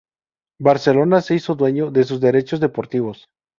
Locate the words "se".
1.21-1.35